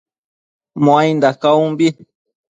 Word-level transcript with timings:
Muainda 0.83 1.29
caumbi 1.41 1.87